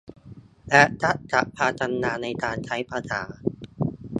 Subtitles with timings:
[0.69, 3.21] และทักษะความชำนาญในการใช้ภาษา